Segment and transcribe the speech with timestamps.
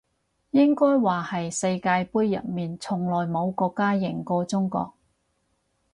[0.49, 4.95] 應該話係世界盃入面從來冇國家贏過中國